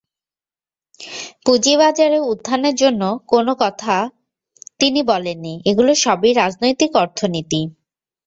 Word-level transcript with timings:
পুঁজিবাজারে 1.45 2.19
উত্থানের 2.31 2.75
জন্য 2.75 3.01
কোনো 3.27 3.51
কথা 3.63 3.95
তিনি 4.79 4.99
বলেননি, 5.03 5.53
এগুলো 5.65 5.91
সবই 6.03 6.31
রাজনৈতিক 6.33 6.91
অর্থনীতি। 6.95 7.61